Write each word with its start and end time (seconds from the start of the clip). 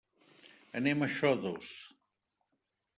Anem 0.79 1.05
a 1.05 1.11
Xodos. 1.19 1.71